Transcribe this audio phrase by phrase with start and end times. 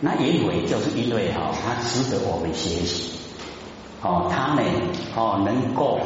[0.00, 3.12] 那颜回就是因为哈，他值得我们学习。
[4.02, 4.62] 哦，他呢，
[5.14, 6.00] 哦，能够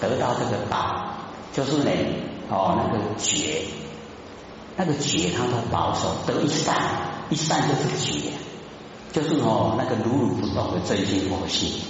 [0.00, 1.14] 得到这个道，
[1.52, 1.90] 就是呢，
[2.48, 3.64] 哦，那个觉，
[4.76, 6.76] 那个觉他都保守，得一善，
[7.30, 8.30] 一善就是觉，
[9.10, 11.82] 就是哦，那个如如不动的真心佛性，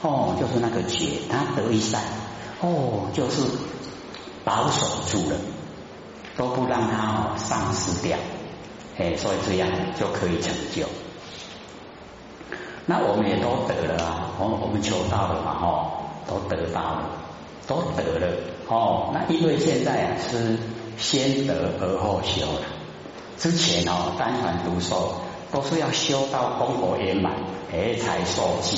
[0.00, 2.00] 哦，就是那个觉，他得一善，
[2.60, 3.42] 哦，就是
[4.44, 5.36] 保守住了，
[6.36, 8.16] 都不让他丧失掉，
[8.98, 9.68] 哎，所以这样
[9.98, 10.86] 就可以成就。
[12.86, 15.92] 那我们也都得了啊，我我们求到了嘛，哦，
[16.26, 17.02] 都得到了，
[17.66, 18.26] 都得了，
[18.68, 20.58] 哦，那因为现在啊是
[20.98, 22.62] 先得而后修了，
[23.38, 25.14] 之前哦单传独受
[25.52, 27.32] 都是要修到功果圆满，
[27.72, 28.76] 哎才受记，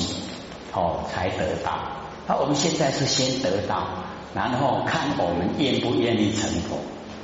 [0.75, 1.79] 哦才得到。
[2.27, 3.87] 那我们现在是先得到，
[4.35, 6.77] 然后看我们愿不愿意成佛，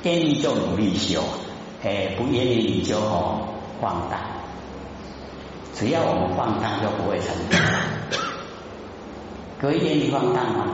[0.03, 1.23] 愿意就努力修，
[1.83, 3.47] 哎不愿意你就哦
[3.81, 4.19] 放荡。
[5.73, 7.57] 只要我们放荡，就不会成功。
[9.61, 10.65] 各位愿意放荡吗？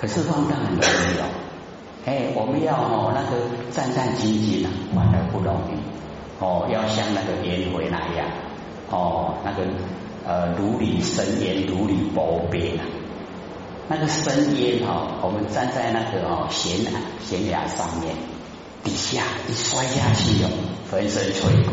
[0.00, 1.24] 可是放荡很容易哦。
[2.04, 3.38] 哎，我们要哦那个
[3.72, 5.74] 战战兢兢啊，反而不容易。
[6.38, 8.26] 哦，要像那个烟回那样，
[8.90, 9.62] 哦那个
[10.26, 12.84] 呃如履深渊，如履薄冰啊。
[13.88, 16.90] 那个深渊哈，我们站在那个哦悬崖
[17.24, 18.14] 悬崖上面，
[18.82, 20.48] 底下一摔下去哦，
[20.90, 21.72] 粉身碎骨。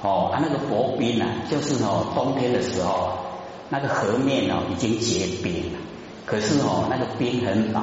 [0.00, 3.10] 哦，啊，那个薄冰啊，就是哦，冬天的时候，
[3.68, 5.78] 那个河面哦已经结冰了，
[6.24, 7.82] 可是哦，那个冰很薄，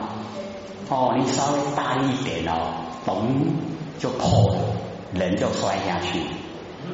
[0.89, 3.25] 哦，你稍微大一点哦，嘣
[3.99, 4.61] 就破了，
[5.13, 6.21] 人就摔下去。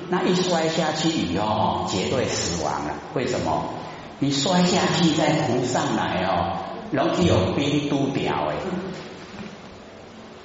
[0.09, 2.95] 那一摔下去以后，绝对死亡了。
[3.13, 3.65] 为什么？
[4.23, 8.55] 你摔下去再浮上来哦，容易有冰都掉哎，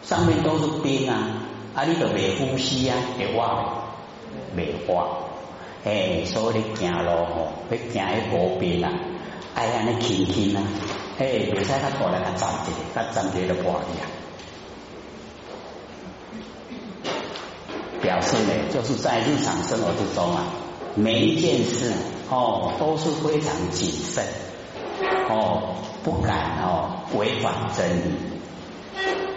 [0.03, 1.29] 上面都是冰啊，
[1.75, 3.85] 啊，你都没呼吸啊，会哇。
[4.57, 5.07] 未化，
[5.85, 8.91] 哎，所以你行路吼，要行喺薄边啊，
[9.55, 10.63] 哎呀，你轻轻啊，
[11.19, 14.09] 哎，未使他过来他站起，他站起就破去啊。
[18.01, 20.47] 表示呢，就是在日常生活之中啊，
[20.95, 21.93] 每一件事
[22.29, 24.25] 哦都是非常谨慎，
[25.29, 28.15] 哦，不敢哦违反真理。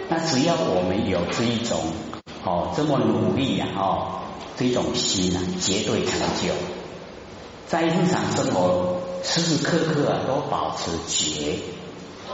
[0.08, 1.78] 那只要我们有这一种
[2.44, 4.16] 哦这么努力呀，哦。
[4.56, 6.52] 这种心啊，绝对成就。
[7.66, 11.56] 在日常生活，时时刻刻啊，都保持觉，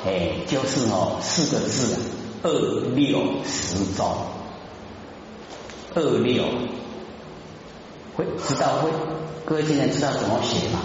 [0.05, 2.01] 哎，就是哦，四个字：啊
[2.43, 2.51] 二
[2.97, 4.05] 六十中。
[5.95, 6.43] 二六
[8.17, 8.91] 会知道会？
[9.45, 10.81] 各位今天知道怎么写吗？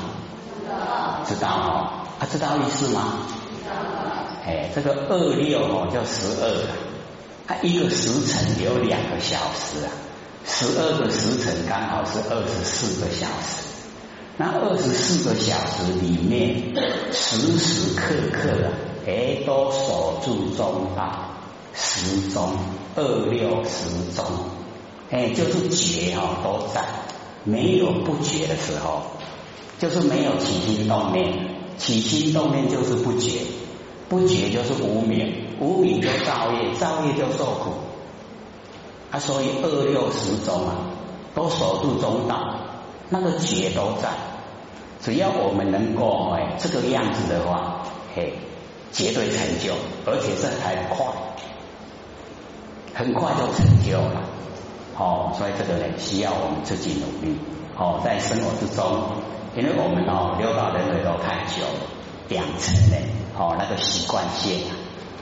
[0.67, 1.25] 知道。
[1.25, 3.25] 知道哦，他知道意思吗？
[3.63, 3.75] 知道。
[4.45, 6.67] 哎，这个二六哦，叫十二，
[7.47, 9.89] 它一个时辰有两个小时啊。
[10.43, 13.63] 十二个时辰刚好是二十四个小时，
[14.37, 16.75] 那二十四个小时里面，
[17.13, 18.73] 时时刻刻啊，
[19.05, 21.29] 哎，都守住中道，
[21.73, 22.57] 时钟
[22.95, 24.25] 二六时钟，
[25.11, 26.83] 哎，就是觉哦都在，
[27.43, 29.01] 没有不觉的时候，
[29.79, 31.33] 就是没有起心动念，
[31.77, 33.39] 起心动念就是不觉，
[34.09, 37.71] 不觉就是无明，无明就造业，造业就受苦。
[39.09, 40.75] 啊，所以二六十中啊，
[41.33, 42.59] 都守住中道，
[43.09, 44.09] 那个觉都在。
[45.01, 47.81] 只要我们能够哎这个样子的话，
[48.15, 48.33] 嘿，
[48.91, 49.73] 绝对成就，
[50.05, 51.07] 而且是很快，
[52.93, 54.21] 很快就成就了。
[54.97, 57.37] 哦，所以这个呢，需要我们自己努力。
[57.77, 58.85] 哦，在生活之中，
[59.55, 61.63] 因为我们哦六道轮回都太久，
[62.29, 62.97] 养成了
[63.37, 64.75] 哦那个习惯性啊，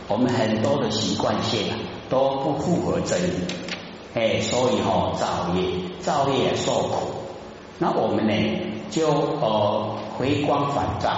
[0.08, 1.78] 我们很多的习惯性啊
[2.10, 3.34] 都不符合真理。
[4.16, 5.64] 哎，所以哦造业，
[6.02, 7.12] 造业受苦。
[7.78, 8.34] 那我们呢，
[8.90, 11.10] 就呃回光返照，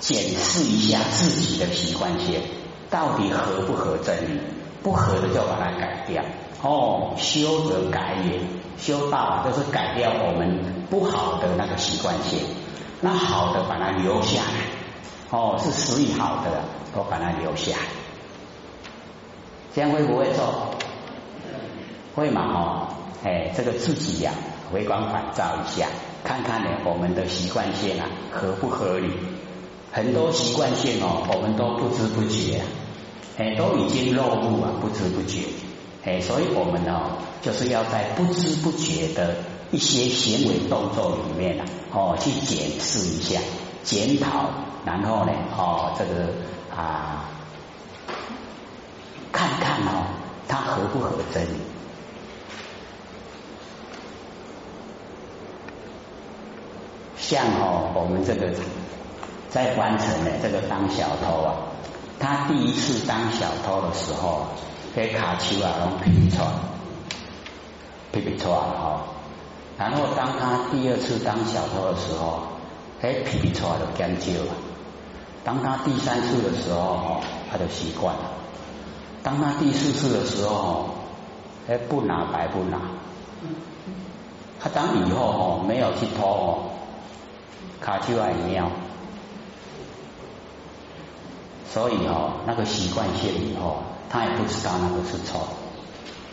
[0.00, 2.40] 检视一下自己的习惯性，
[2.90, 4.40] 到底合不合真理？
[4.82, 6.24] 不合的就把它改掉。
[6.62, 8.40] 哦，修则改也，
[8.78, 12.38] 修道就是改掉我们不好的那个习惯性，
[13.00, 15.36] 那好的把它留下来。
[15.36, 16.62] 哦，是属于好的，
[16.94, 17.82] 都把它留下来。
[19.74, 20.68] 这样会不会做？
[22.14, 22.86] 会嘛哦，
[23.24, 24.32] 哎，这个自己呀，
[24.70, 25.88] 回光返照一下，
[26.22, 29.10] 看看呢，我们的习惯性啊合不合理？
[29.90, 32.60] 很多习惯性哦，我们都不知不觉，
[33.38, 35.40] 哎，都已经落入啊，不知不觉，
[36.04, 39.36] 诶所以我们呢就是要在不知不觉的
[39.70, 43.40] 一些行为动作里面呢哦去检视一下
[43.84, 44.50] 检讨
[44.84, 46.32] 然后呢哦这个
[46.76, 47.30] 啊
[49.30, 50.06] 看看哦
[50.48, 51.44] 它合不合真。
[51.44, 51.72] 理
[57.16, 58.52] 像哦我们这个
[59.48, 61.54] 在关城的这个当小偷啊
[62.18, 64.48] 他第一次当小偷的时候
[64.94, 66.46] 给卡丘啊，拢皮皮穿，
[68.12, 69.04] 皮皮穿哈。
[69.78, 72.42] 然后当他第二次当小偷的时候，
[73.00, 74.52] 哎，皮皮穿就干旧了。
[75.44, 78.22] 当他第三次的时候，吼他就习惯了。
[79.22, 80.90] 当他第四次的时候，
[81.68, 82.78] 哎，不拿白不拿。
[84.60, 86.70] 他当以后吼，没有去偷哦，
[87.80, 88.70] 卡丘还喵。
[91.72, 95.48] 所以哦，那个习惯性以后，他也不知道那个是错，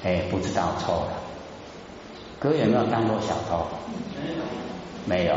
[0.04, 1.14] 哎，不知道错了。
[2.38, 3.66] 哥有没有当过小偷？
[5.08, 5.36] 没有，没有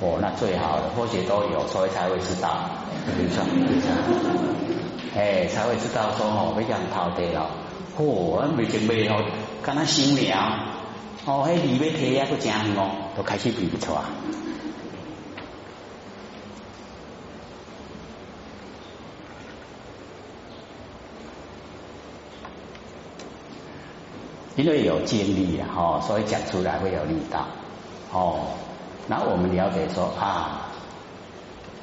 [0.00, 2.68] 哦，那最好了，或许都有，所以才会知道。
[3.06, 3.88] 没错，没错。
[5.16, 7.48] 哎，才会知道说哦，非常偷地了。
[7.96, 9.22] 嚯，未经未好，
[9.62, 10.74] 跟他想了。
[11.26, 14.10] 哦，迄里面贴啊，个真哦，都开始比不错啊。
[24.56, 27.46] 因为有经历啊，哦，所以讲出来会有力道。
[28.12, 28.40] 哦，
[29.06, 30.70] 那我们了解说啊，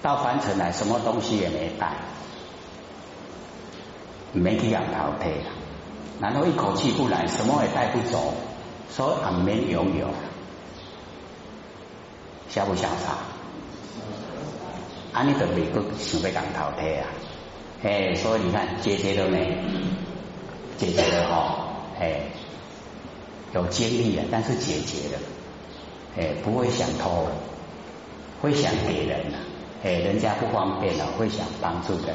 [0.02, 1.94] 到凡尘来，什么东西也没带，
[4.34, 5.52] 没去养淘汰了，
[6.20, 8.34] 然后一口气不来，什么也带不走。
[8.90, 10.08] 所以很免拥有，
[12.52, 13.16] 潇不潇洒？
[15.14, 17.08] 安尼都未够想要讲淘汰啊！
[17.84, 19.58] 哎，所以你看，姐姐都没，
[20.78, 21.68] 姐姐的哈，
[22.02, 22.20] 哎，
[23.54, 25.18] 有经历啊，但是姐姐的，
[26.18, 27.32] 哎，不会想偷了，
[28.42, 29.38] 会想给人了，
[29.84, 32.14] 哎，人家不方便了，会想帮助的，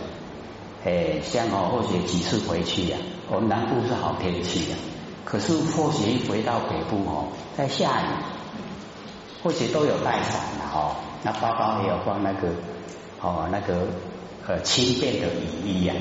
[0.84, 2.96] 哎，像哦，或许几次回去呀，
[3.28, 4.76] 我们南部是好天气呀。
[5.24, 8.06] 可是或许一回到北部哦，在下雨，
[9.42, 12.48] 或许都有带伞的哦，那包包也有放那个
[13.20, 13.88] 哦那个
[14.46, 15.94] 呃轻便的雨衣呀。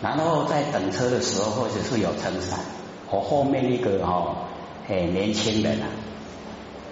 [0.00, 2.60] 然后在等车的时候，或者是有撑伞。
[3.10, 4.36] 我后面那个哦，
[4.88, 5.86] 哎年轻人啊，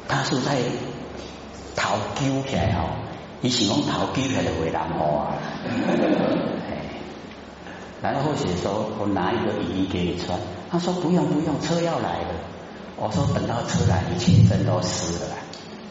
[0.09, 0.57] 他是在
[1.75, 2.89] 逃丢起来哦，
[3.41, 5.35] 你是讲头揪起来会难摸啊。
[8.03, 10.39] 然后或许说我拿一个雨衣给你穿。
[10.71, 12.29] 他说不用不用，车要来了。
[12.97, 15.37] 我说等到车来，你全身都湿了。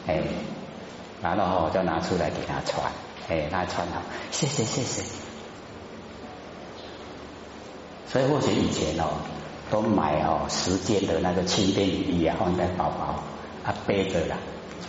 [0.06, 0.22] 哎，
[1.22, 2.92] 然后我就拿出来给他穿，
[3.28, 5.02] 哎，他穿好，谢谢谢谢。
[8.06, 9.18] 所以或许以前哦，
[9.70, 13.14] 都买哦时间的那个轻便雨衣啊，放在包包
[13.64, 14.36] 啊背着啦。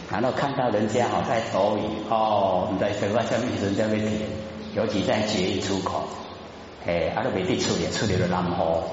[0.09, 4.21] 然后看到人家哦在抖雨哦，你在什么下面人家被填，
[4.75, 6.03] 尤其在捷运出口，
[6.85, 8.83] 哎，阿都未地处理，处理了南河。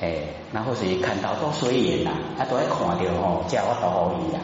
[0.00, 0.18] 哎，
[0.50, 4.40] 那或是看到都随缘呐，他都会看到吼，叫我都可以啦。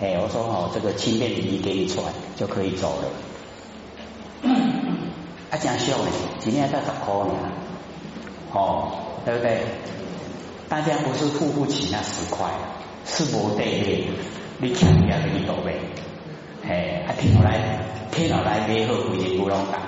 [0.00, 2.04] 哎，我说哦，这个轻便雨衣给你穿
[2.34, 3.08] 就可以走了。
[5.50, 6.10] 啊，真少呢，
[6.40, 7.34] 今年才十块呢，
[8.52, 8.92] 哦，
[9.24, 9.64] 对不对？
[10.72, 12.48] 大家不是付不起那十块，
[13.04, 14.08] 是无得的，
[14.56, 15.78] 你欠人家的你都没。
[16.66, 17.78] 哎，啊，听来
[18.10, 19.78] 听来背好贵的不拢讲，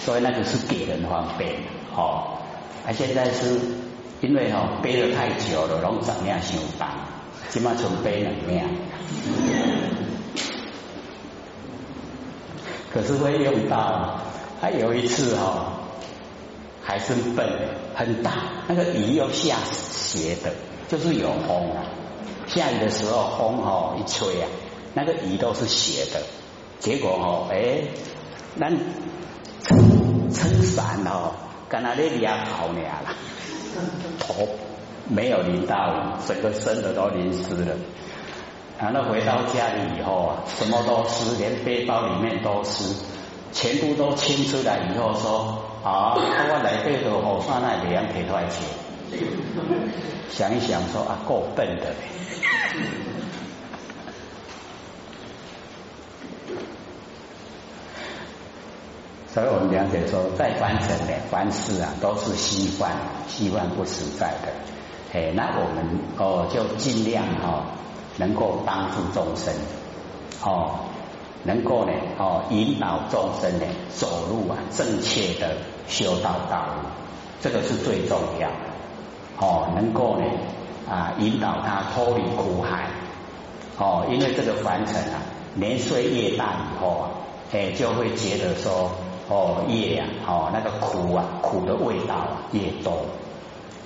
[0.00, 1.52] 所以那个是给人方便，
[1.94, 2.40] 哦。
[2.84, 3.56] 啊，现在是
[4.20, 6.88] 因为哦背了太久了，拢长命伤重，
[7.50, 8.68] 起码从背两命。
[12.92, 14.22] 可是会用到，
[14.60, 15.79] 还有一次哦，
[16.90, 17.48] 还是笨，
[17.94, 18.32] 很大，
[18.66, 20.50] 那个雨又下斜的，
[20.88, 21.86] 就是有风啊。
[22.48, 24.48] 下雨的时候风哦一吹啊，
[24.92, 26.20] 那个雨都是斜的，
[26.80, 27.82] 结果哦哎，
[28.56, 28.70] 那
[29.62, 31.30] 撑撑伞哦。
[31.68, 33.14] 刚才那俩好俩了，
[34.18, 34.48] 头
[35.08, 37.76] 没有淋到，整个身子都淋湿了。
[38.80, 42.96] 然后回到家里以后啊，什么都湿，连背包里面都湿，
[43.52, 48.62] 全部都清出来以后说啊，我来这个火山那两赔多少钱？
[50.30, 51.86] 想一想说啊，够笨的。
[59.32, 62.90] 所以我们了解说，在凡尘的凡事啊，都是虚幻，
[63.28, 64.52] 虚幻不实在的。
[65.12, 67.64] 哎，那我们哦，就尽量哦，
[68.16, 69.54] 能够帮助众生，
[70.42, 70.80] 哦，
[71.44, 75.56] 能够呢，哦，引导众生呢，走入啊正确的
[75.88, 76.88] 修道道路，
[77.40, 78.54] 这个是最重要的。
[79.38, 80.24] 哦，能够呢
[80.88, 82.90] 啊，引导他脱离苦海。
[83.78, 85.22] 哦，因为这个凡尘啊，
[85.54, 87.10] 年岁越大以后啊，
[87.52, 88.90] 哎，就会觉得说。
[89.32, 93.06] 哦，越呀，哦，那个苦啊，苦的味道越多。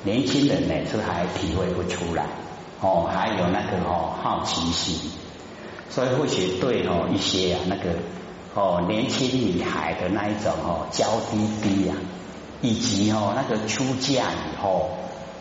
[0.02, 2.24] 年轻人呢是还体会不出来，
[2.80, 5.10] 哦，还有那个哦好奇心，
[5.90, 7.90] 所以或许对哦一些啊那个
[8.54, 11.96] 哦年轻女孩的那一种哦娇滴滴啊，
[12.62, 14.90] 以及哦那个出嫁以后，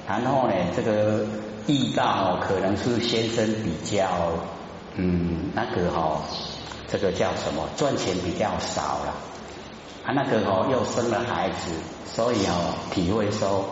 [0.08, 1.25] 然后呢这个
[1.67, 4.08] 遇到可能是先生比较
[4.96, 6.22] 嗯那个哈
[6.88, 9.13] 这个叫什么赚钱比较少了，
[10.05, 11.72] 啊那个哦又生了孩子，
[12.05, 13.63] 所以哦体会说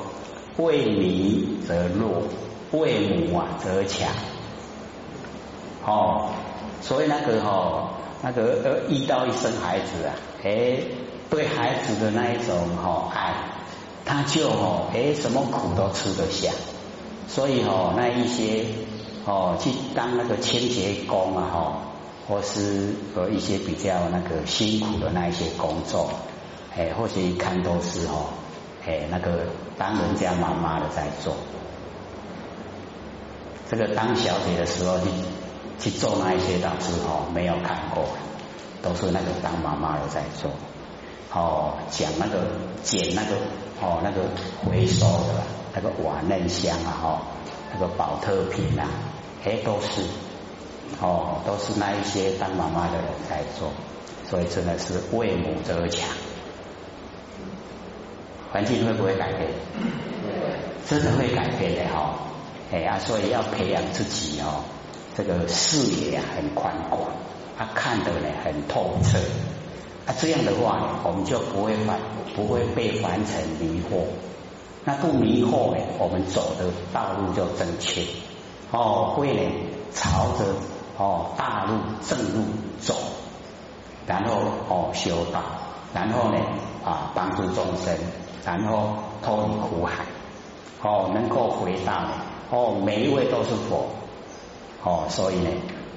[0.58, 2.24] 为民则弱，
[2.72, 4.08] 为母啊则强，
[5.86, 6.30] 哦。
[6.84, 7.92] 所以那个哈，
[8.24, 10.14] 那个呃，遇到一生孩子啊，
[10.44, 10.78] 哎，
[11.28, 13.34] 对孩子的那一种哈爱，
[14.06, 16.52] 他就哦，哎，什么苦都吃得下。
[17.28, 18.66] 所以哦，那一些
[19.26, 21.82] 哦，去当那个清洁工啊哈，
[22.28, 26.12] 或是呃一些比较那个辛苦的那一些工作，
[26.78, 28.26] 哎，或许一看都是哦，
[28.86, 29.48] 哎，那个
[29.80, 31.36] 当人家妈妈的在做。
[33.68, 35.06] 这个当小姐的时候就。
[35.82, 38.06] 去做那一些老师哦，没有看过，
[38.84, 40.52] 都是那个当妈妈的在做，
[41.34, 42.46] 哦，讲那个
[42.84, 43.36] 捡那个
[43.82, 44.30] 哦那个
[44.64, 47.22] 回收的那个瓦楞箱啊，哈，
[47.74, 48.88] 那个保特瓶啊，
[49.44, 50.04] 哎都是，
[51.02, 53.72] 哦都是那一些当妈妈的人在做，
[54.30, 56.08] 所以真的是为母则强。
[58.52, 59.50] 环境会不会改变？
[60.88, 62.20] 真的会改变的哈，
[62.72, 64.64] 哎啊，所以要培养自己哦。
[65.16, 67.02] 这个视野啊很宽广，
[67.58, 69.18] 他看的呢很透彻，
[70.06, 72.00] 啊这样的话我们就不会凡
[72.36, 74.06] 不会被凡尘迷惑，
[74.86, 78.04] 那不迷惑呢，我们走的道路就正确，
[78.72, 79.52] 哦会呢
[79.94, 80.46] 朝着
[80.98, 81.74] 哦大路
[82.08, 82.46] 正路
[82.80, 82.96] 走，
[84.08, 84.38] 然后
[84.70, 85.42] 哦修道，
[85.94, 86.38] 然后呢
[86.86, 87.94] 啊帮助众生，
[88.46, 90.06] 然后脱离苦海，
[90.82, 92.06] 哦能够回到
[92.50, 93.88] 哦每一位都是佛。
[94.84, 95.50] 哦，所以呢，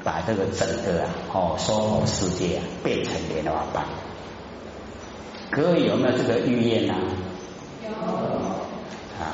[0.02, 3.86] 把这个整个啊，哦，娑婆世界啊，变成莲花瓣。
[5.50, 6.94] 各位有没有这个预言呢？
[7.82, 7.88] 有。
[9.18, 9.24] 啊，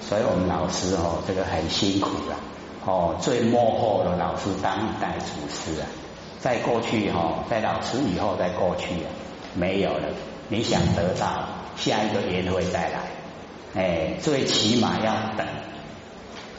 [0.00, 2.36] 所以我们老师哦，这个很辛苦了。
[2.84, 5.86] 哦，最幕后的老师当一代祖师啊，
[6.40, 9.08] 在过去哈，在老师以后，在过去啊，
[9.54, 10.08] 没有了。
[10.48, 13.00] 你想得到下一个缘会再来，
[13.74, 15.46] 哎，最起码要等。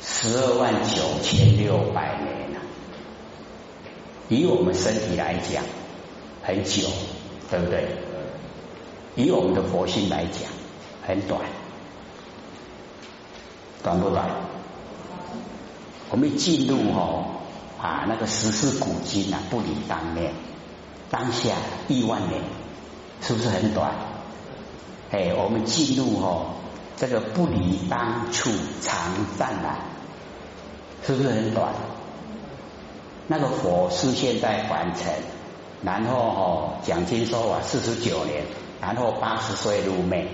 [0.02, 2.62] 十二万九千六百年了，
[4.30, 5.64] 以我们身体来讲，
[6.44, 6.88] 很久，
[7.50, 7.88] 对不对？
[9.16, 10.44] 以我们的佛性来讲，
[11.06, 11.42] 很短，
[13.84, 14.30] 短不短？
[16.10, 17.26] 我们进入哦
[17.82, 20.34] 啊那个十四古今啊，不理当面，
[21.10, 21.56] 当下
[21.88, 22.42] 亿万年，
[23.22, 23.94] 是不是很短？
[25.12, 26.54] 哎，我们进入哦。
[26.98, 28.50] 这个不离当处
[28.82, 29.78] 常湛然，
[31.06, 31.72] 是不是很短？
[33.28, 35.14] 那个佛是现在完成，
[35.84, 38.44] 然后哦，讲经说法四十九年，
[38.82, 40.28] 然后八十岁入灭。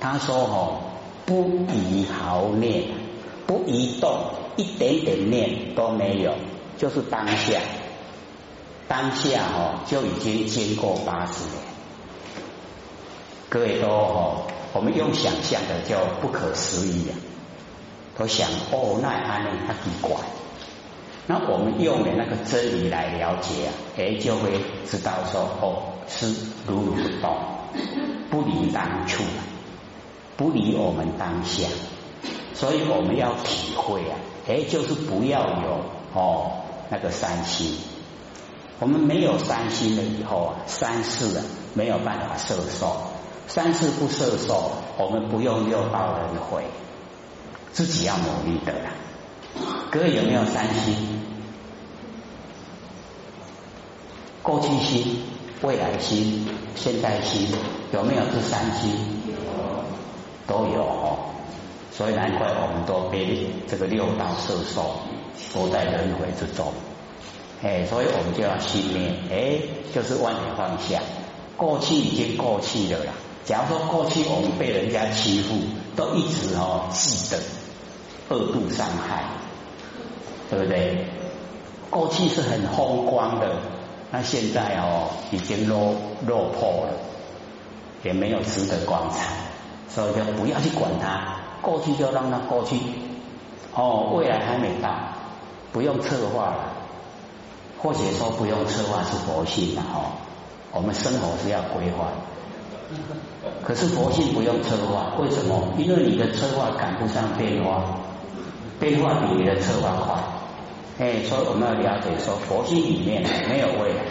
[0.00, 0.80] 他说哦，
[1.26, 2.84] 不移毫念，
[3.46, 6.32] 不移动，一点点念都没有，
[6.78, 7.60] 就是当下，
[8.88, 11.62] 当下哦就已经经过八十年。
[13.50, 14.42] 各位都哦。
[14.72, 17.14] 我们用想象的叫不可思议啊，
[18.16, 19.50] 都想哦，那安呢？
[19.66, 20.14] 他奇怪。
[21.26, 26.34] 那我们用的那个真理来了解啊，哎，就会知道说哦，是
[26.66, 27.36] 如如不动，
[28.30, 29.22] 不离当处，
[30.36, 31.66] 不离我们当下。
[32.54, 34.16] 所以我们要体会啊，
[34.48, 35.80] 哎，就是不要有
[36.14, 37.76] 哦那个三心。
[38.80, 41.44] 我们没有三心了以后啊，三世啊
[41.74, 42.96] 没有办法摄受。
[43.48, 46.64] 三世不摄受，我们不用六道轮回，
[47.72, 48.90] 自己要努力的啦。
[49.90, 50.94] 各位有没有三心？
[54.42, 55.22] 过去心、
[55.62, 57.48] 未来心、现在心，
[57.90, 58.92] 有没有这三心？
[60.46, 61.18] 都有哦。
[61.90, 64.92] 所以难怪我们都被这个六道摄受，
[65.54, 66.70] 都在轮回之中。
[67.62, 69.58] 哎，所以我们就要信念，哎，
[69.94, 71.00] 就是万年放下，
[71.56, 73.12] 过去已经过去了啦。
[73.48, 75.54] 假如说过去我们被人家欺负，
[75.96, 77.38] 都一直哦记得
[78.28, 79.24] 恶度伤害，
[80.50, 81.06] 对不对？
[81.88, 83.48] 过去是很风光的，
[84.10, 85.94] 那现在哦已经落
[86.26, 86.92] 落魄了，
[88.04, 89.32] 也没有值得光彩，
[89.88, 92.76] 所以就不要去管它，过去就让它过去。
[93.74, 94.90] 哦，未来还没到，
[95.72, 96.72] 不用策划了，
[97.80, 100.12] 或者说不用策划是佛性的哦，
[100.70, 102.08] 我们生活是要规划。
[103.62, 105.74] 可是佛性不用策划，为什么？
[105.76, 107.98] 因为你的策划赶不上变化，
[108.80, 111.06] 变化比你的策划快。
[111.06, 114.02] 哎，所以我们要了解说，佛性里面没有未来，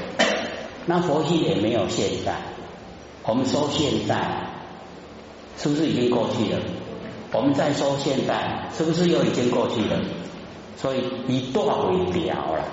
[0.85, 2.33] 那佛性也没有现在。
[3.23, 4.15] 我们说现在
[5.57, 6.59] 是不是已经过去了？
[7.33, 9.99] 我们再说现在是不是又已经过去了？
[10.77, 12.63] 所以以断为表了。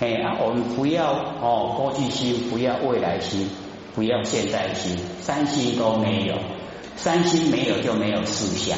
[0.00, 3.48] 哎啊，我们不要哦，过去心，不要未来心，
[3.94, 6.36] 不要现在心，三心都没有。
[6.96, 8.76] 三心没有就没有四相，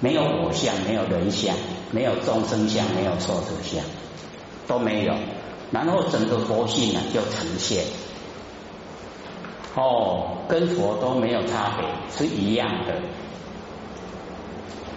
[0.00, 1.54] 没有我相，没有人相，
[1.90, 3.84] 没有众生相，没有寿者相，
[4.66, 5.14] 都没有。
[5.70, 7.84] 然后整个佛性呢就呈现。
[9.74, 12.94] 哦，跟佛都没有差别，是一样的。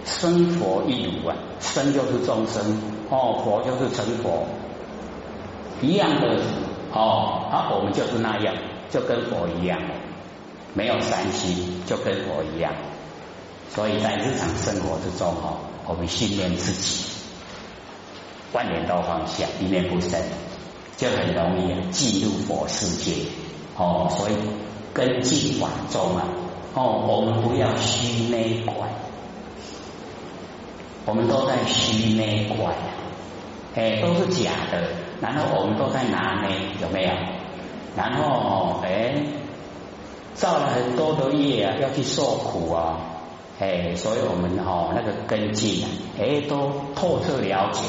[0.04, 2.62] 生佛一如啊，生就是众生，
[3.10, 4.46] 哦，佛就是成佛，
[5.82, 6.40] 一样的
[6.92, 8.54] 哦，啊，我们就是那样，
[8.90, 9.80] 就跟佛一样，
[10.74, 12.72] 没有三心，就跟佛一样。
[13.68, 17.04] 所以在日常生活之中，哈，我们训练自己，
[18.52, 20.20] 万念都放下，一念不生，
[20.96, 23.26] 就很容易进入佛世界。
[23.76, 24.32] 哦，所以
[24.94, 26.24] 根进法中啊，
[26.74, 28.88] 哦，我们不要虚内观，
[31.04, 32.74] 我们都在虚内观，
[33.74, 34.88] 哎，都是假的，
[35.20, 37.10] 然后我们都在拿内，有没有？
[37.96, 39.14] 然后哎，
[40.34, 42.98] 造了很多的业啊，要去受苦啊，
[43.58, 45.88] 哎，所以我们哦那个根基啊，
[46.20, 47.82] 哎，都透彻了解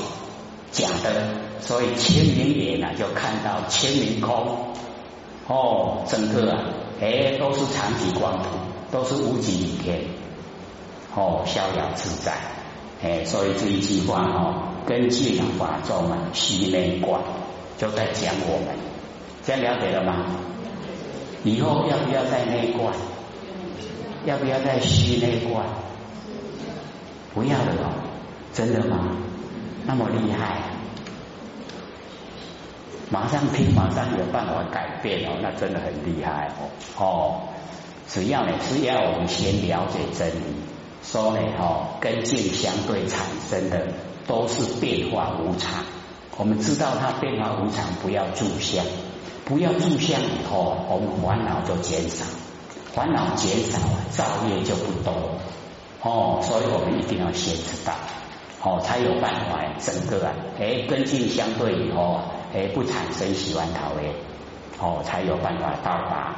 [0.72, 1.28] 讲的，
[1.60, 4.74] 所以千明眼呢就看到千明空。
[5.50, 6.64] 哦，整个啊，
[7.00, 8.38] 哎，都是长吉光，
[8.92, 10.02] 都是无极里天，
[11.16, 12.34] 哦，逍遥自在，
[13.02, 17.22] 哎，所以这一句话哦，跟净法中啊，虚内观，
[17.78, 18.76] 就在讲我们，
[19.48, 20.26] 这样了解了吗？
[21.46, 22.94] 以后要不要在内观？
[24.26, 25.66] 要不要在虚内观？
[27.34, 27.88] 不要了哦，
[28.52, 29.08] 真的吗？
[29.86, 30.64] 那么厉害？
[33.10, 36.68] 马上听，马上有办法改变哦，那真的很厉害哦。
[36.98, 37.42] 哦，
[38.10, 40.44] 只要呢是要我们先了解真理，
[41.02, 43.88] 说呢哦，跟境相对产生的
[44.28, 45.86] 都是变化无常。
[46.36, 48.84] 我们知道它变化无常，不要住相，
[49.46, 52.26] 不要住相以后，我们烦恼就减少，
[52.94, 53.80] 烦恼减少，
[54.12, 55.14] 造业就不多。
[56.02, 57.94] 哦，所以我们一定要先知道，
[58.62, 62.24] 哦，才有办法整个啊，哎，跟进相对以后啊。
[62.54, 64.14] 哎，不产生喜欢讨厌，
[64.80, 66.34] 哦，才有办法到达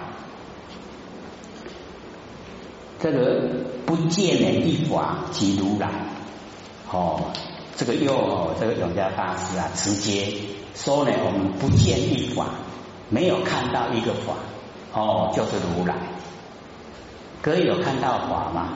[3.00, 3.44] 这个
[3.86, 5.88] 不见的一法即如来。
[6.92, 7.32] 哦，
[7.78, 10.34] 这个又这个永嘉大师啊，直接
[10.74, 12.48] 说呢，我们不见一法，
[13.10, 14.34] 没有看到一个法，
[14.94, 15.96] 哦，就是如来。
[17.42, 18.70] 各位有看到法吗？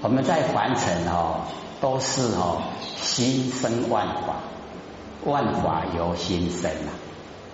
[0.02, 1.42] 我们在凡尘哦，
[1.80, 2.62] 都是哦，
[3.00, 4.36] 心生万法，
[5.24, 6.90] 万法由心生啊。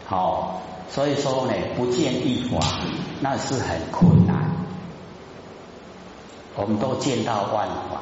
[0.07, 2.59] 好，所以说呢，不见一法，
[3.21, 4.51] 那是很困难。
[6.57, 8.01] 我们都见到万法，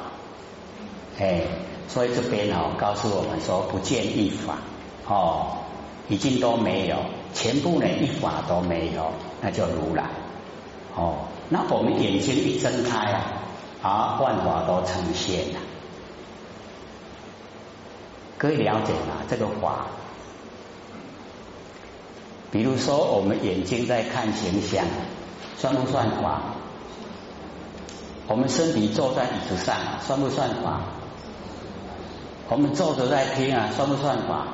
[1.18, 1.42] 哎，
[1.88, 4.58] 所以这边哦，告诉我们说，不见一法，
[5.06, 5.58] 哦，
[6.08, 6.98] 已经都没有，
[7.34, 10.04] 全部呢一法都没有，那就如来。
[10.94, 13.32] 哦，那我们眼睛一睁开啊。
[13.80, 15.60] 啊，万法都呈现了，
[18.36, 19.22] 可以了解吗？
[19.30, 19.86] 这个法，
[22.50, 24.84] 比如说我们眼睛在看形象，
[25.56, 26.40] 算不算法？
[28.26, 30.80] 我们身体坐在椅子上，算不算法？
[32.48, 34.48] 我们坐着在听啊，算不算法？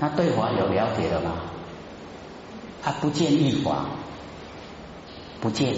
[0.00, 1.32] 那对法有了解了吗？
[2.82, 3.86] 他不见一法，
[5.40, 5.74] 不见。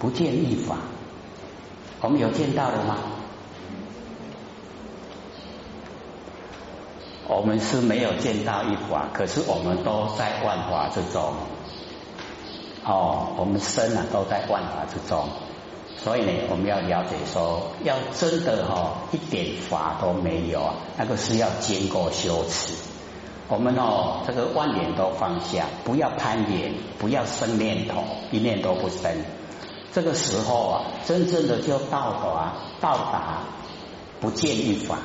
[0.00, 0.76] 不见一法，
[2.00, 2.98] 我们有见到了吗？
[7.26, 11.34] 我们是没有见到一法，可是我们都在万法之中。
[12.84, 15.28] 哦，我们身啊都在万法之中，
[16.02, 22.74] 所以呢，我们要了解说，要真的哈一点法都没有啊，那个是要经过修持。
[23.48, 29.10] 我们哦，这个万念都放下，不要攀岩，不要生念头，一念都不生。
[29.92, 33.38] 这个时候啊，真正的就到达到达
[34.20, 34.98] 不见一法，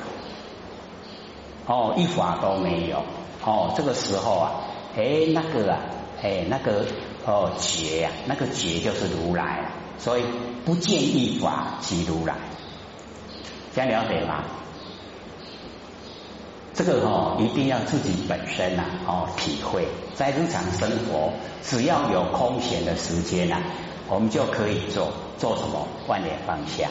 [1.66, 3.02] 哦，一法都没有，
[3.44, 4.52] 哦，这个时候啊，
[4.94, 5.80] 哎，那个啊，
[6.22, 6.84] 哎，那个
[7.24, 10.24] 哦觉呀，那个觉就是如来，所以
[10.64, 12.34] 不见一法即如来，
[13.74, 14.44] 这样了解吗？
[16.74, 23.62] 这个哦，一定要自己本身呐，哦，体会，在日常生活，只要有空闲的时间呐。
[24.06, 25.88] 我们就可以做做什么？
[26.06, 26.90] 万年放下，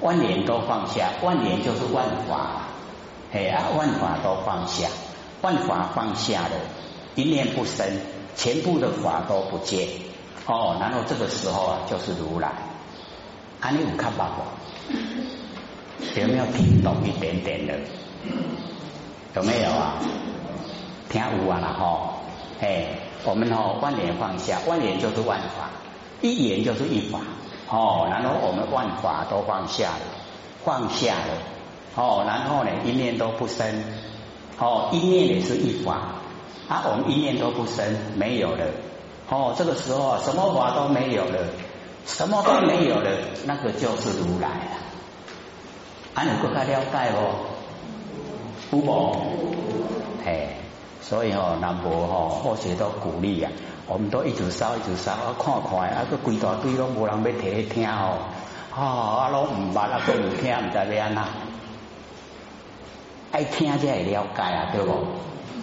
[0.00, 2.68] 万年都放下，万年就是万法，
[3.32, 4.88] 哎呀，万法都放下，
[5.40, 6.50] 万法放下了，
[7.16, 7.84] 一念不生，
[8.36, 9.88] 全部的法都不见。
[10.46, 12.48] 哦，然后这个时候啊，就是如来。
[13.60, 16.20] 啊，你有看法不？
[16.20, 17.74] 有没有听懂一点点的？
[19.34, 19.94] 有没有啊？
[21.08, 22.14] 听有啊了哈。
[22.60, 22.84] 哎，
[23.24, 25.70] 我们哦，万年放下，万年就是万法，
[26.20, 27.20] 一言就是一法。
[27.70, 30.04] 哦，然后我们万法都放下了，
[30.62, 31.38] 放下了。
[31.96, 33.82] 哦，然后呢，一念都不生。
[34.58, 36.16] 哦，一念也是一法。
[36.68, 38.66] 啊，我们一念都不生，没有了。
[39.28, 41.38] 哦，这个时候啊什么法都没有了，
[42.06, 43.10] 什么都没有了，
[43.46, 44.70] 那个就是如来了。
[46.14, 47.34] 安有更加了解哦？
[48.70, 49.16] 不无？
[50.26, 50.56] 哎，
[51.00, 53.50] 所以哦，南无哦，或许都鼓励啊，
[53.86, 58.18] 我们都一直烧一直烧啊，看看啊，个规大堆拢无人要提听哦，
[58.74, 61.26] 啊，拢唔捌啊，都唔听，唔知要安那，
[63.32, 64.92] 爱听才会了解啊，对不？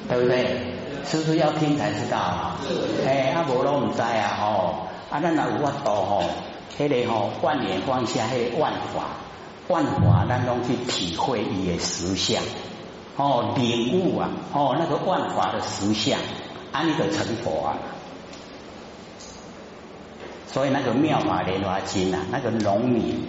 [0.09, 0.80] 对不对？
[1.05, 2.57] 是不是要听才知道啊？
[3.05, 6.23] 哎，阿无拢唔知啊吼，啊咱若有法度吼，
[6.77, 9.09] 迄个吼万年放下，迄个万法，
[9.67, 12.41] 万法咱拢去体会伊的实相，
[13.17, 16.19] 哦，领悟啊，哦，那个万法的实相，
[16.71, 17.77] 安尼个成佛啊。
[20.47, 23.25] 所以那个妙法莲华经啊，那个农民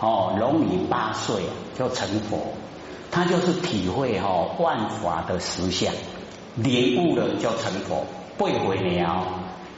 [0.00, 1.42] 哦，农民八岁
[1.78, 2.54] 就成佛，
[3.10, 5.92] 他就是体会吼万法的实相。
[6.56, 8.04] 领悟了就成佛，
[8.36, 9.08] 背回了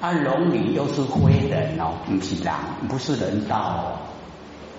[0.00, 0.10] 啊！
[0.12, 2.52] 龙女又是灰人哦，不是人，
[2.88, 3.98] 不是人道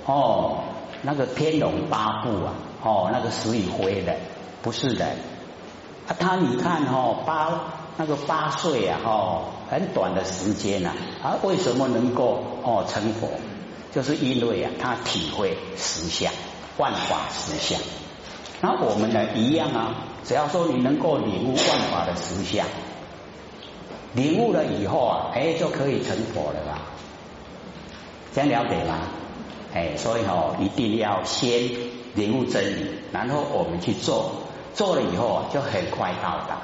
[0.05, 0.13] 哦。
[0.13, 0.63] 哦，
[1.01, 2.53] 那个天龙八部啊，
[2.83, 4.17] 哦，那个属于非人，
[4.61, 5.07] 不是人
[6.07, 6.15] 啊。
[6.19, 7.49] 他你看哦，八
[7.97, 10.91] 那个八岁啊，哦，很短的时间呐，
[11.23, 13.29] 啊，为什么能够哦成佛？
[13.93, 16.31] 就是因为啊，他体会实相，
[16.77, 17.79] 万法实相。
[18.61, 19.95] 那我们呢，一样啊。
[20.23, 22.65] 只要说你能够领悟万法的实相，
[24.15, 26.81] 领悟了以后啊，哎，就可以成佛了吧？
[28.33, 29.01] 这样了解吗？
[29.71, 31.69] 哎，所以哦，一定要先
[32.15, 34.31] 领悟真理，然后我们去做，
[34.73, 36.57] 做了以后，就很快到达。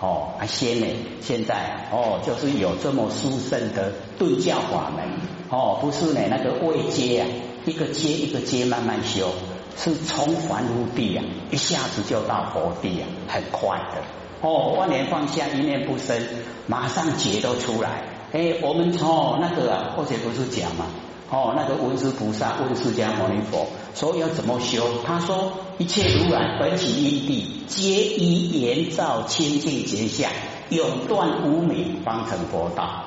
[0.00, 0.86] 哦，啊，先呢，
[1.22, 5.08] 现在哦，就是有这么殊胜的顿教法门，
[5.48, 7.26] 哦，不是呢，那个位阶啊，
[7.64, 9.30] 一个阶一个阶慢慢修。
[9.78, 14.02] 是从凡入地啊，一下子就到佛地啊，很快的
[14.40, 14.74] 哦。
[14.76, 16.20] 万年放下，一念不生，
[16.66, 18.02] 马上劫都出来。
[18.32, 20.86] 哎，我们从那个啊，或者不是讲嘛，
[21.30, 24.84] 哦，那个文殊菩萨问释迦牟尼佛，说要怎么修？
[25.06, 30.30] 他说一切如来本起因地，皆依言照清净觉相，
[30.70, 33.04] 永断无明，方成佛道。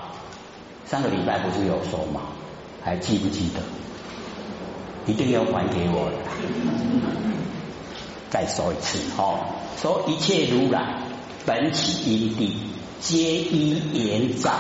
[0.86, 2.22] 上个礼拜不是有说吗？
[2.82, 3.60] 还记不记得？
[5.06, 6.18] 一定要还给我的。
[8.30, 9.40] 再说一次哦，
[9.82, 11.04] 说一切如来
[11.46, 12.54] 本起因地，
[13.02, 14.52] 皆依言照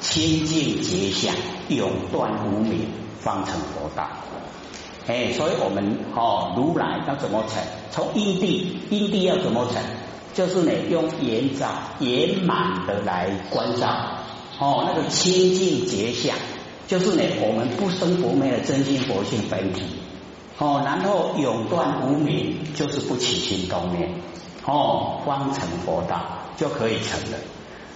[0.00, 1.34] 清净觉相，
[1.68, 2.88] 永断无明，
[3.20, 4.08] 方成佛道。
[5.06, 7.62] 哎，所以我们哦，如来要怎么成？
[7.90, 9.82] 从因地，因地要怎么成？
[10.32, 11.66] 就是呢，用言照
[11.98, 13.88] 圆满的来关照
[14.58, 16.36] 哦，那个清净觉相。
[16.86, 19.84] 就是呢，我们不生不灭的真心佛性本体，
[20.58, 24.10] 哦，然后永断无明，就是不起心动念，
[24.66, 26.20] 哦，方成佛道
[26.56, 27.38] 就可以成了。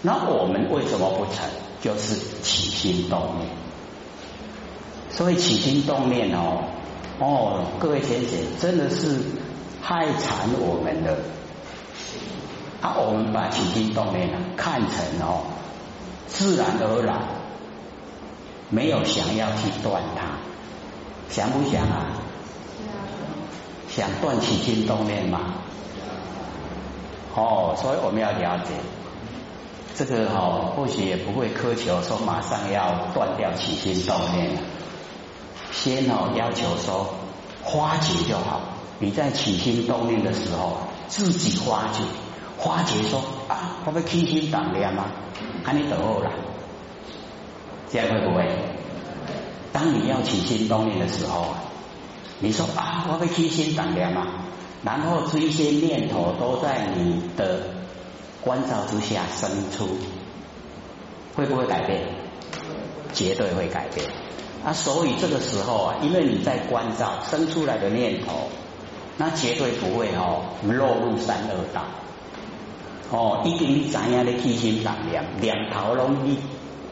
[0.02, 1.48] 那我们为什么不成？
[1.82, 3.50] 就是起心动念。
[5.10, 6.64] 所以起心动念哦，
[7.18, 9.20] 哦，各位先生真的是
[9.82, 11.16] 害惨我们了。
[12.80, 14.88] 啊，我们把起心动念看成
[15.20, 15.44] 哦，
[16.26, 17.43] 自然而然。
[18.70, 20.38] 没有想要去断它，
[21.28, 22.06] 想不想啊？
[23.88, 25.54] 想断起心动念吗？
[27.36, 28.72] 哦，所以我们要了解
[29.94, 34.56] 这个哦，或许也不会苛求说马上要断掉起心动念，
[35.70, 37.14] 先哦要求说
[37.62, 38.60] 化解就好。
[38.98, 42.02] 你在起心动念的时候，自己化解，
[42.58, 45.04] 化解说啊，他会起心动念吗？
[45.64, 46.30] 看你等候了。
[47.94, 48.44] 这样会不会？
[49.72, 51.54] 当你要起心动念的时候，
[52.40, 54.26] 你说啊，我会起心动念嘛？
[54.82, 57.60] 然后这一些念头都在你的
[58.40, 59.96] 关照之下生出，
[61.36, 62.02] 会不会改变？
[63.12, 64.04] 绝对会改变。
[64.64, 68.48] 啊，所以这个时候啊，因为你在关照生出来的念头，
[69.16, 71.84] 那绝对不会哦落入三恶道。
[73.12, 76.38] 哦，一定怎样的起心动念，两头拢你。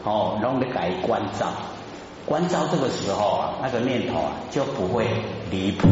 [0.03, 1.47] 哦，拢咧改关照，
[2.25, 5.07] 观照这个时候啊，那个念头啊就不会
[5.49, 5.87] 离谱，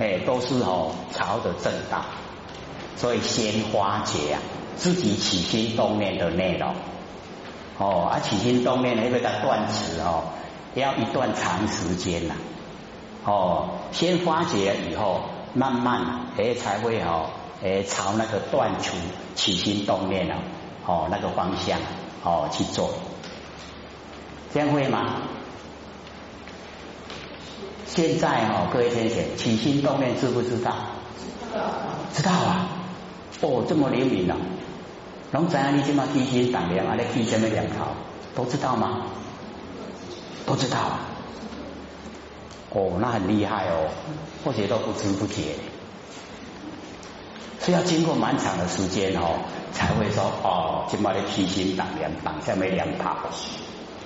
[0.00, 2.02] 哎，都是哦朝着正道，
[2.96, 4.42] 所以先化解啊
[4.74, 6.74] 自己起心动念的内容，
[7.78, 10.24] 哦，啊起心动念呢，因为它断词哦，
[10.74, 12.34] 要一段长时间呐，
[13.24, 15.20] 哦，先化解了以后，
[15.54, 17.30] 慢慢哎才会哦，
[17.62, 18.96] 哎朝那个断除
[19.36, 20.38] 起心动念啊，
[20.86, 21.78] 哦那个方向
[22.24, 22.90] 哦去做。
[24.52, 25.22] 这样会吗？
[27.86, 30.72] 现在哦，各位先生，起心动念知不知道？
[31.52, 31.60] 知道，
[32.14, 32.68] 知道啊！
[33.42, 34.36] 哦，这么灵敏啊！
[35.32, 37.88] 龙仔，你起码提心胆量啊，你提什么两套
[38.34, 39.02] 都知道吗？
[40.46, 41.00] 都知道啊！
[42.70, 43.88] 哦，那很厉害哦，
[44.44, 45.54] 或许都不知不觉，
[47.62, 49.40] 是要经过蛮长的时间哦，
[49.72, 53.16] 才会说哦，起码的提心胆量绑下没两条。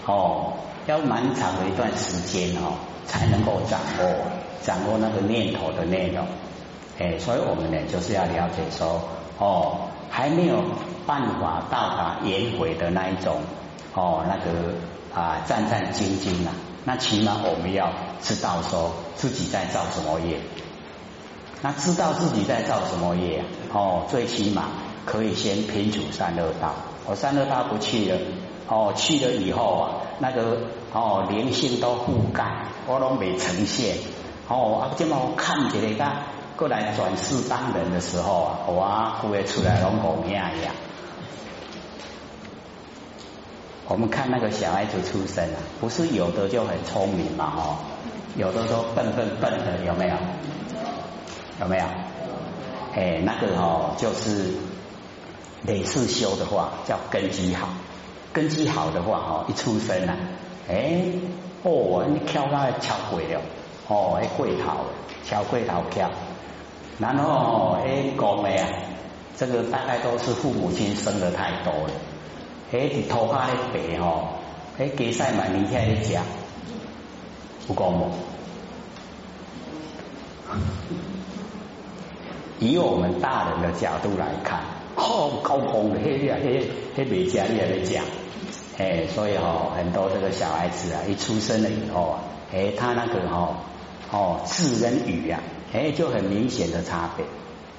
[0.07, 0.53] 哦，
[0.87, 2.75] 要蛮长的一段时间哦，
[3.07, 4.15] 才能够掌握
[4.63, 6.25] 掌握那个念头的内容。
[6.99, 9.01] 哎，所以我们呢就是要了解说，
[9.39, 10.63] 哦，还没有
[11.07, 13.39] 办法到达颜回的那一种
[13.95, 14.75] 哦，那个
[15.15, 16.55] 啊战战兢兢啊。
[16.85, 17.91] 那起码我们要
[18.23, 20.39] 知道说自己在造什么业。
[21.63, 23.43] 那知道自己在造什么业，
[23.73, 24.69] 哦，最起码
[25.05, 26.75] 可以先拼除三恶道。
[27.07, 28.19] 我三恶道不去了。
[28.69, 30.59] 哦，去了以后啊，那个
[30.93, 33.97] 哦灵性都覆盖，我都没呈现。
[34.49, 36.23] 哦，啊，这么看起来，他
[36.57, 40.75] 过来转世当人的时候啊，哇，忽然出来龙狗命一样。
[43.89, 47.77] 我们看那个小孩子出生啊，不是有的就很聪明嘛，哦，
[48.37, 50.17] 有的都笨笨笨的，有没有？
[51.61, 51.85] 有没有？
[52.95, 54.55] 哎，那个哦，就是
[55.63, 57.69] 累世修的话，叫根基好。
[58.37, 60.15] 根基好的话，哦，一出生啊，
[60.69, 61.01] 哎，
[61.63, 63.41] 哦，你跳那敲鬼了，
[63.89, 64.73] 哦，哎，鬼头，
[65.25, 66.11] 敲鬼头跳，
[66.99, 68.69] 然后哎，讲的啊，
[69.39, 71.95] 这个大概都是父母亲生的太多了，
[72.73, 74.29] 哎，你头发的白哦，
[74.79, 76.23] 哎，给晒满明天的讲，
[77.67, 78.09] 不讲吗？
[82.59, 84.61] 以我们大人的角度来看，
[84.97, 88.03] 好高空的，嘿呀嘿，嘿美家也在讲。
[88.79, 92.21] 哎，所以哈，很多这个小孩子啊，一出生了以后啊，
[92.53, 93.57] 哎，他那个哈，
[94.11, 95.41] 哦，字跟语啊，
[95.73, 97.25] 哎，就很明显的差别。